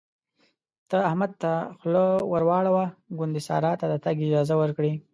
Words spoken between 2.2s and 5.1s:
ور واړوه ګوندې سارا ته د تګ اجازه ورکړي.